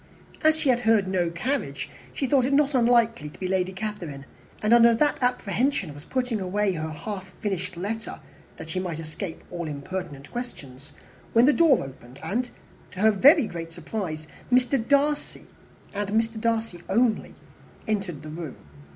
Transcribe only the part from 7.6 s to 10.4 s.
letter, that she might escape all impertinent